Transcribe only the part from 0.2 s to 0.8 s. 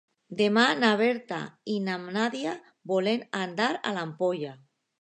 Demà